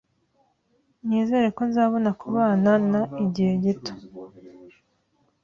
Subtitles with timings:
[1.05, 3.91] Nizere ko nzabona kubana na igihe gito.